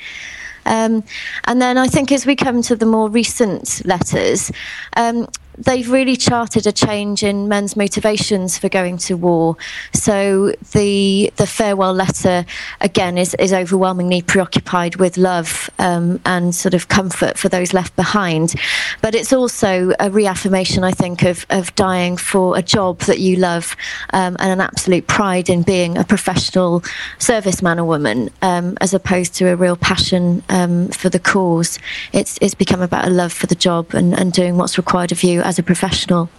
[0.66, 1.04] Um,
[1.46, 4.52] and then I think as we come to the more recent letters,
[4.98, 9.58] um, they've really charted a change in men's motivations for going to war.
[9.94, 12.46] So the the farewell letter
[12.82, 17.96] again is is overwhelmingly preoccupied with love um, and sort of comfort for those left
[17.96, 18.56] behind,
[19.02, 23.36] but it's also a reaffirmation, I think, of of dying for a job that you
[23.38, 23.76] love
[24.14, 26.82] um, and an absolute pride in being a professional
[27.20, 31.80] serviceman or woman, um, as opposed to a real passion um, for the cause.
[32.14, 35.24] It's it's become about a love for the job and, and doing what's required of
[35.24, 36.30] you as a professional.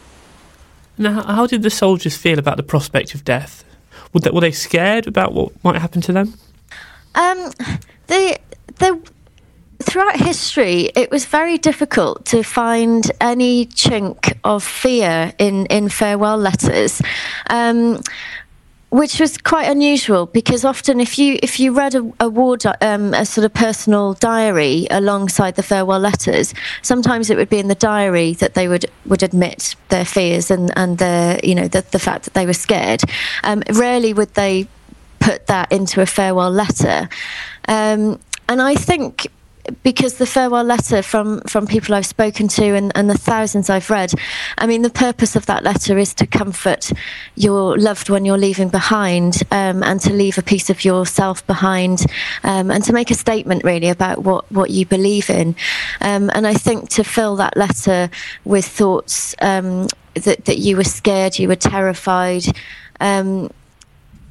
[0.98, 3.64] Now, how did the soldiers feel about the prospect of death?
[4.12, 6.34] Were they, were they scared about what might happen to them?
[7.14, 7.50] Um,
[8.06, 8.38] they,
[8.78, 8.90] they,
[9.82, 16.38] throughout history, it was very difficult to find any chink of fear in, in farewell
[16.38, 17.02] letters.
[17.50, 18.00] Um,
[18.90, 22.76] which was quite unusual because often if you if you read a, a war di-
[22.80, 27.68] um, a sort of personal diary alongside the farewell letters sometimes it would be in
[27.68, 31.84] the diary that they would would admit their fears and and their you know the,
[31.90, 33.02] the fact that they were scared.
[33.44, 34.68] Um, rarely would they
[35.20, 37.08] put that into a farewell letter.
[37.68, 39.26] Um, and I think
[39.82, 43.90] because the farewell letter from, from people I've spoken to and, and the thousands I've
[43.90, 44.12] read,
[44.58, 46.92] I mean, the purpose of that letter is to comfort
[47.34, 52.06] your loved one you're leaving behind um, and to leave a piece of yourself behind
[52.44, 55.54] um, and to make a statement really about what, what you believe in.
[56.00, 58.10] Um, and I think to fill that letter
[58.44, 62.44] with thoughts um, that, that you were scared, you were terrified.
[63.00, 63.50] Um,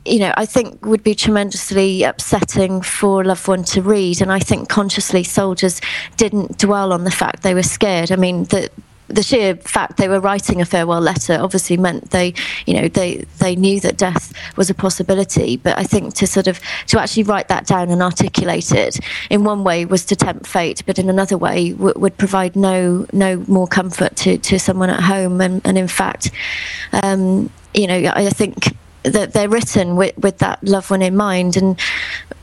[0.06, 4.22] you know, I think would be tremendously upsetting for a loved one to read.
[4.22, 5.82] And I think consciously soldiers
[6.18, 8.12] didn't dwell on the fact they were scared.
[8.12, 8.70] I mean, the
[9.08, 12.34] the sheer fact they were writing a farewell letter obviously meant they,
[12.65, 15.58] you know, they they knew that death was a possibility.
[15.58, 19.44] But I think to sort of to actually write that down and articulate it in
[19.44, 23.44] one way was to tempt fate, but in another way w- would provide no no
[23.48, 25.41] more comfort to to someone at home.
[25.41, 26.32] And and in fact,
[27.04, 28.76] um, you know, I think
[29.12, 31.80] that they're written with, with that loved one in mind and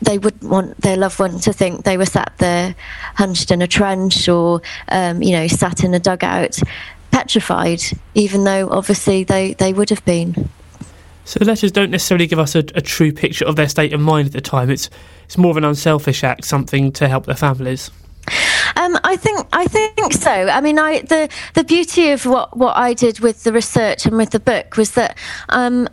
[0.00, 2.74] they wouldn't want their loved one to think they were sat there
[3.14, 6.58] hunched in a trench or um, you know sat in a dugout
[7.10, 7.82] petrified
[8.14, 10.48] even though obviously they, they would have been.
[11.24, 14.00] So the letters don't necessarily give us a, a true picture of their state of
[14.00, 14.70] mind at the time.
[14.70, 14.90] It's
[15.24, 17.90] it's more of an unselfish act something to help their families.
[18.76, 20.30] Um, I think I think so.
[20.30, 24.16] I mean, I the the beauty of what what I did with the research and
[24.16, 25.16] with the book was that
[25.48, 25.88] um,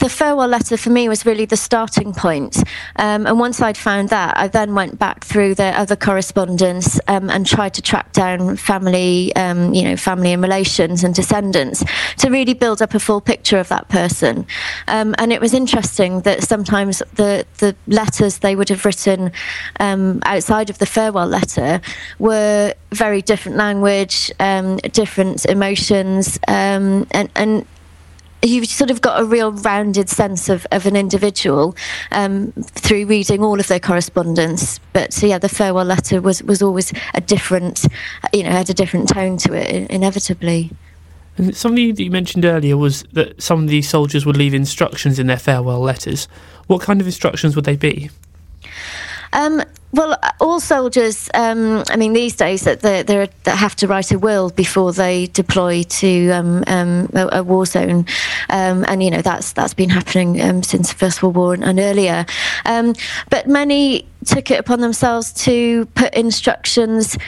[0.00, 2.56] the farewell letter for me was really the starting point.
[2.96, 7.28] Um, and once I'd found that, I then went back through the other correspondence um,
[7.28, 11.84] and tried to track down family, um, you know, family and relations and descendants
[12.18, 14.46] to really build up a full picture of that person.
[14.88, 19.32] Um, and it was interesting that sometimes the the letters they would have written
[19.80, 21.80] um, outside of the farewell letter
[22.18, 27.66] were very different language, um, different emotions, and and
[28.42, 31.76] you've sort of got a real rounded sense of, of an individual
[32.12, 34.78] um, through reading all of their correspondence.
[34.92, 37.86] But yeah, the farewell letter was, was always a different,
[38.32, 40.70] you know, had a different tone to it, inevitably.
[41.36, 45.18] And something that you mentioned earlier was that some of these soldiers would leave instructions
[45.18, 46.26] in their farewell letters.
[46.66, 48.10] What kind of instructions would they be?
[49.32, 49.62] Um,
[49.92, 51.28] well, all soldiers.
[51.34, 55.82] Um, I mean, these days that they, have to write a will before they deploy
[55.82, 58.06] to um, um, a, a, war zone,
[58.50, 61.64] um, and you know that's that's been happening um, since the First World War and,
[61.64, 62.24] and earlier.
[62.64, 62.94] Um,
[63.30, 67.18] but many took it upon themselves to put instructions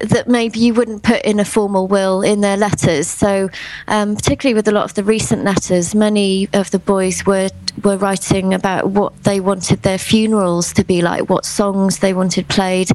[0.00, 3.08] that maybe you wouldn't put in a formal will in their letters.
[3.08, 3.50] So,
[3.88, 7.50] um, particularly with a lot of the recent letters, many of the boys were
[7.84, 12.48] were writing about what they wanted their funerals to be like, what songs they wanted
[12.48, 12.90] played,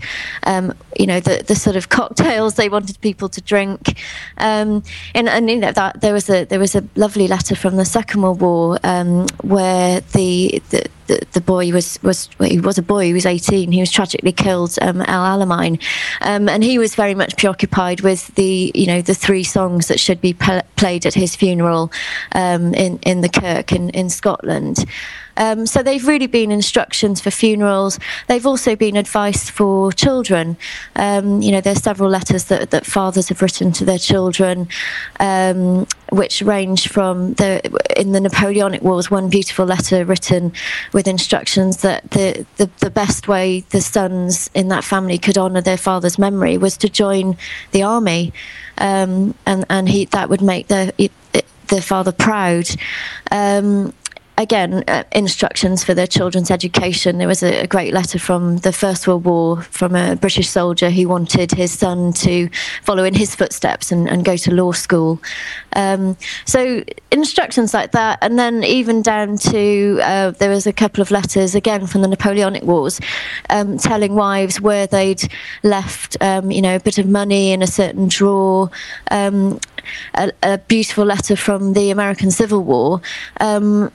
[0.46, 4.00] um, you know, the, the sort of cocktails they wanted people to drink,
[4.38, 4.84] um,
[5.16, 7.86] and, and you know that there was a there was a lovely letter from the
[7.86, 12.78] Second World War um, where the, the the, the boy was was well, he was
[12.78, 13.06] a boy.
[13.06, 13.72] He was 18.
[13.72, 15.82] He was tragically killed um, El Alamein,
[16.22, 20.00] um, and he was very much preoccupied with the you know the three songs that
[20.00, 21.92] should be pe- played at his funeral
[22.34, 24.86] um, in in the kirk in in Scotland.
[25.38, 28.00] Um, so they've really been instructions for funerals.
[28.28, 30.58] They've also been advice for children.
[30.96, 34.68] Um, you know, there's several letters that, that fathers have written to their children,
[35.20, 37.60] um, which range from the
[37.98, 39.10] in the Napoleonic Wars.
[39.10, 40.54] One beautiful letter written
[40.94, 45.62] with instructions that the the, the best way the sons in that family could honour
[45.62, 47.36] their father's memory was to join
[47.72, 48.32] the army,
[48.78, 50.92] um, and and he that would make their
[51.68, 52.70] their father proud.
[53.32, 53.94] Um,
[54.38, 57.18] again, uh, instructions for their children's education.
[57.18, 60.90] There was a, a, great letter from the First World War from a British soldier
[60.90, 62.50] who wanted his son to
[62.82, 65.22] follow in his footsteps and, and go to law school.
[65.76, 71.02] Um, so instructions like that, and then even down to uh, there was a couple
[71.02, 73.00] of letters again from the Napoleonic Wars,
[73.50, 75.22] um, telling wives where they'd
[75.62, 78.72] left, um, you know, a bit of money in a certain drawer.
[79.12, 79.60] Um,
[80.16, 83.02] a, a, beautiful letter from the American Civil War
[83.42, 83.92] um,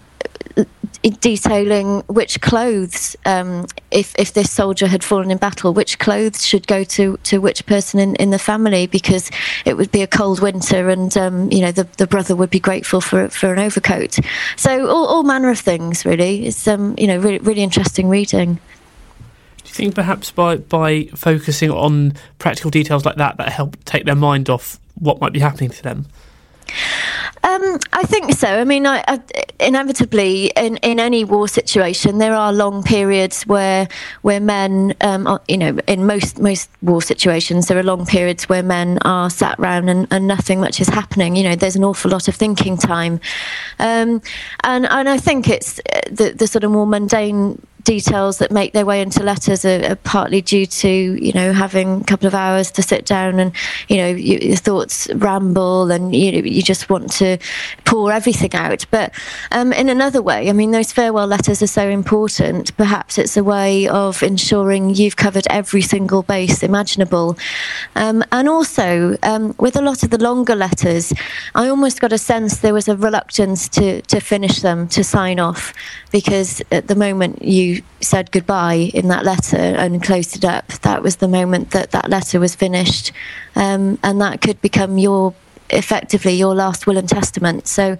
[1.02, 6.66] detailing which clothes, um, if if this soldier had fallen in battle, which clothes should
[6.66, 9.30] go to, to which person in, in the family, because
[9.64, 12.60] it would be a cold winter, and um, you know the, the brother would be
[12.60, 14.18] grateful for for an overcoat.
[14.56, 16.46] So all, all manner of things, really.
[16.46, 18.54] It's um, you know really really interesting reading.
[18.54, 24.04] Do you think perhaps by by focusing on practical details like that, that help take
[24.04, 26.06] their mind off what might be happening to them?
[27.48, 28.46] Um, I think so.
[28.46, 29.20] I mean, I, I,
[29.58, 33.88] inevitably, in, in any war situation, there are long periods where
[34.20, 38.62] where men, um, you know, in most most war situations, there are long periods where
[38.62, 41.36] men are sat around and, and nothing much is happening.
[41.36, 43.18] You know, there's an awful lot of thinking time,
[43.78, 44.20] um,
[44.64, 48.72] and and I think it's uh, the the sort of more mundane details that make
[48.72, 52.34] their way into letters are, are, partly due to you know having a couple of
[52.34, 53.52] hours to sit down and
[53.88, 57.38] you know you, your thoughts ramble and you know you just want to
[57.84, 58.84] pour everything out.
[58.90, 59.12] But
[59.52, 62.76] um, in another way, I mean those farewell letters are so important.
[62.76, 67.36] Perhaps it's a way of ensuring you've covered every single base imaginable,
[67.96, 71.12] um, and also um, with a lot of the longer letters,
[71.54, 75.38] I almost got a sense there was a reluctance to to finish them to sign
[75.38, 75.72] off
[76.10, 77.67] because at the moment you
[78.00, 82.08] said goodbye in that letter and closed it up, that was the moment that that
[82.08, 83.12] letter was finished,
[83.56, 85.34] um, and that could become your
[85.70, 87.66] effectively your last will and testament.
[87.66, 87.96] So.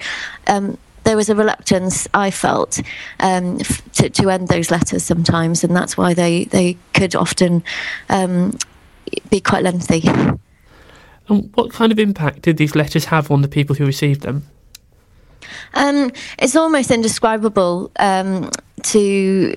[0.46, 2.82] Um, there was a reluctance I felt
[3.20, 7.64] um, f- to, to, end those letters sometimes, and that's why they, they could often
[8.10, 8.58] um,
[9.30, 10.02] be quite lengthy.
[11.28, 14.46] And what kind of impact did these letters have on the people who received them?
[15.74, 18.50] Um, it's almost indescribable um,
[18.84, 19.54] to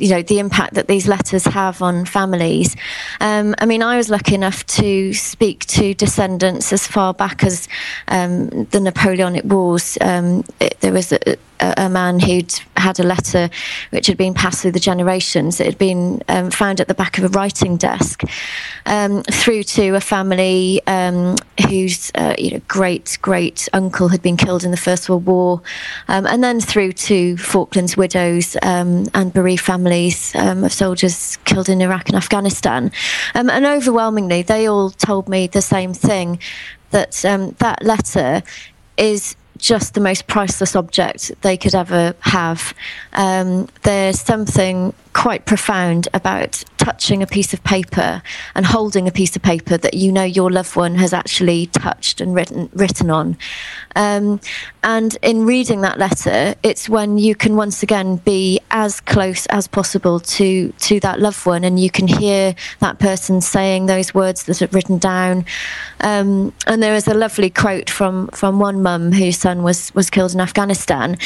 [0.00, 2.74] you know the impact that these letters have on families.
[3.20, 7.68] Um, I mean, I was lucky enough to speak to descendants as far back as
[8.08, 9.98] um, the Napoleonic Wars.
[10.00, 13.50] Um, it, there was a, a, man who'd had a letter
[13.90, 15.60] which had been passed through the generations.
[15.60, 18.22] It had been um, found at the back of a writing desk,
[18.86, 21.36] um, through to a family um,
[21.68, 25.60] whose uh, you know great great uncle had been killed in the First World War,
[26.08, 29.89] and then through to Falklands widows and bereaved families
[30.34, 32.92] um, of soldiers killed in Iraq and Afghanistan,
[33.34, 36.38] and overwhelmingly they all told me the same thing
[36.90, 37.12] that
[37.58, 38.42] that letter
[38.96, 42.74] is just the most priceless object they could ever have.
[43.12, 48.22] Um, there's something quite profound about touching a piece of paper
[48.54, 52.20] and holding a piece of paper that you know your loved one has actually touched
[52.20, 53.36] and written written on.
[53.96, 54.40] Um,
[54.82, 59.66] and in reading that letter, it's when you can once again be as close as
[59.66, 64.44] possible to to that loved one, and you can hear that person saying those words
[64.44, 65.44] that are written down.
[66.00, 70.08] Um, and there is a lovely quote from from one mum whose son was was
[70.08, 71.18] killed in Afghanistan,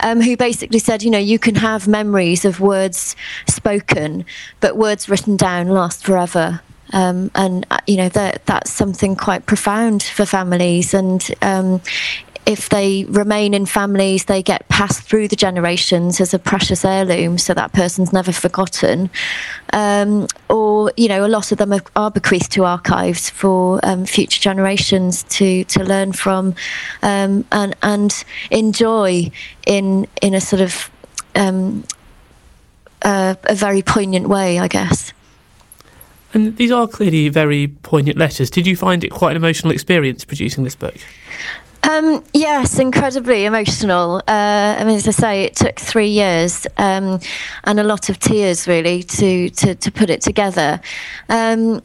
[0.00, 3.14] um, who basically said, you know, you can have memories of words
[3.48, 4.24] spoken,
[4.60, 6.60] but words written down last forever.
[6.92, 11.80] Um, and uh, you know that that's something quite profound for families and um,
[12.46, 17.38] if they remain in families, they get passed through the generations as a precious heirloom,
[17.38, 19.10] so that person's never forgotten.
[19.72, 24.06] Um, or, you know, a lot of them are, are bequeathed to archives for um,
[24.06, 26.54] future generations to, to learn from
[27.02, 29.30] um, and, and enjoy
[29.66, 30.88] in, in a sort of
[33.06, 35.12] uh, a very poignant way, I guess.
[36.34, 38.50] And these are clearly very poignant letters.
[38.50, 40.96] Did you find it quite an emotional experience producing this book?
[41.84, 44.16] Um, yes, incredibly emotional.
[44.26, 47.20] Uh, I mean, as I say, it took three years um,
[47.62, 50.80] and a lot of tears, really, to to, to put it together.
[51.28, 51.80] Um,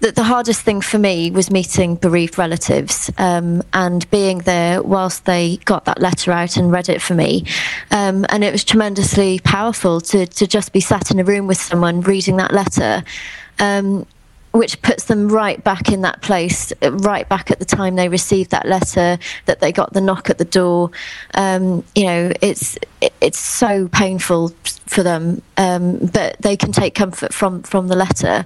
[0.00, 5.24] the, the, hardest thing for me was meeting bereaved relatives um, and being there whilst
[5.24, 7.44] they got that letter out and read it for me.
[7.90, 11.58] Um, and it was tremendously powerful to, to just be sat in a room with
[11.58, 13.02] someone reading that letter.
[13.58, 14.06] Um,
[14.52, 18.50] which puts them right back in that place, right back at the time they received
[18.50, 20.90] that letter, that they got the knock at the door.
[21.34, 22.78] Um, you know, it's
[23.20, 24.48] it's so painful
[24.86, 28.44] for them, um, but they can take comfort from from the letter.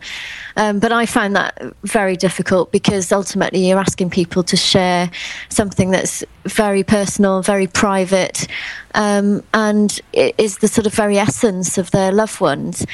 [0.57, 5.11] Um, but I find that very difficult because ultimately you're asking people to share
[5.49, 8.49] something that's very personal, very private,
[8.95, 12.85] um, and it is the sort of very essence of their loved ones.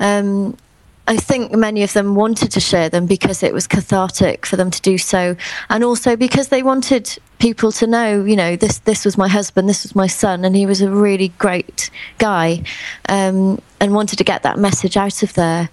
[0.00, 0.56] Um,
[1.08, 4.70] I think many of them wanted to share them because it was cathartic for them
[4.70, 5.36] to do so,
[5.70, 9.68] and also because they wanted people to know, you know, this this was my husband,
[9.68, 12.62] this was my son, and he was a really great guy,
[13.08, 15.68] um, and wanted to get that message out of there.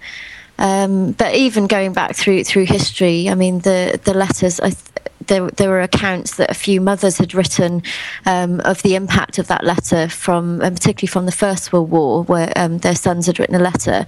[0.58, 4.60] Um, but even going back through through history, I mean, the the letters.
[4.60, 4.78] I th-
[5.26, 7.82] there, there were accounts that a few mothers had written
[8.26, 12.22] um, of the impact of that letter from, and particularly from the First World War,
[12.24, 14.06] where um, their sons had written a letter.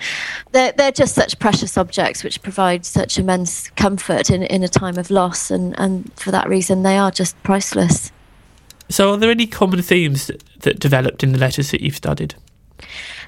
[0.53, 4.99] They're, they're just such precious objects which provide such immense comfort in, in a time
[4.99, 8.13] of loss, and, and for that reason, they are just priceless.
[8.89, 12.37] So, are there any common themes that, that developed in the letters that you've studied?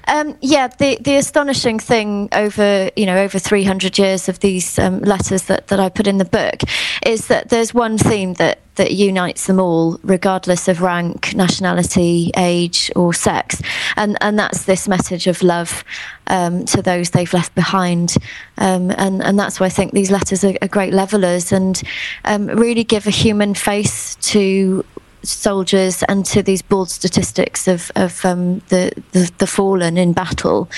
[0.07, 4.99] Um, yeah, the the astonishing thing over you know over 300 years of these um,
[5.01, 6.61] letters that, that I put in the book
[7.05, 12.89] is that there's one theme that that unites them all, regardless of rank, nationality, age,
[12.95, 13.61] or sex,
[13.97, 15.83] and and that's this message of love
[16.27, 18.15] um, to those they've left behind,
[18.57, 21.81] um, and and that's why I think these letters are, are great levelers and
[22.25, 24.83] um, really give a human face to
[25.23, 30.69] soldiers and to these bold statistics of, of um, the, the, the fallen in battle.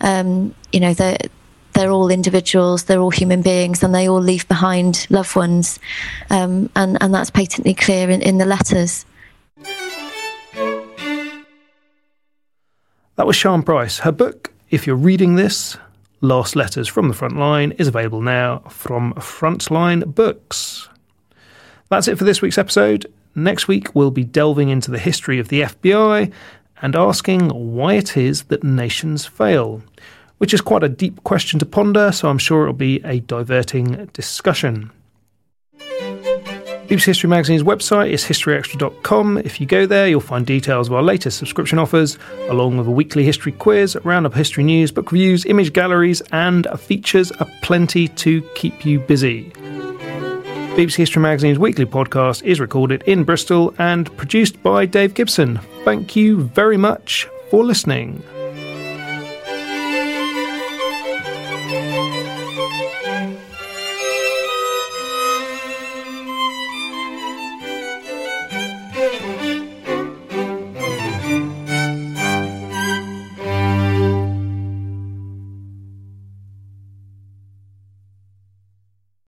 [0.00, 1.18] Um, you know, they're,
[1.72, 5.78] they're all individuals, they're all human beings, and they all leave behind loved ones.
[6.30, 9.04] Um, and, and that's patently clear in, in the letters.
[13.16, 13.98] That was Sian Price.
[13.98, 15.76] Her book, if you're reading this,
[16.20, 20.88] Last Letters from the Front Line, is available now from Frontline Books.
[21.88, 23.06] That's it for this week's episode.
[23.38, 26.32] Next week, we'll be delving into the history of the FBI
[26.80, 29.82] and asking why it is that nations fail,
[30.38, 34.06] which is quite a deep question to ponder, so I'm sure it'll be a diverting
[34.14, 34.90] discussion.
[35.78, 39.38] BBC History Magazine's website is historyextra.com.
[39.38, 42.16] If you go there, you'll find details of our latest subscription offers,
[42.48, 47.32] along with a weekly history quiz, roundup history news, book reviews, image galleries, and features
[47.38, 49.52] aplenty to keep you busy.
[50.76, 55.58] BBC History Magazine's weekly podcast is recorded in Bristol and produced by Dave Gibson.
[55.86, 58.22] Thank you very much for listening.